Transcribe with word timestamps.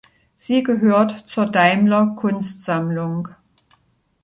Sie 0.35 0.63
gehört 0.63 1.29
zur 1.29 1.45
Daimler 1.45 2.15
Kunstsammlung. 2.17 3.27